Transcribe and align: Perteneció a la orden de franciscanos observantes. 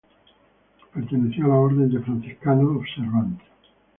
Perteneció 0.95 1.45
a 1.45 1.49
la 1.49 1.55
orden 1.57 1.87
de 1.91 1.99
franciscanos 1.99 2.75
observantes. 2.75 3.45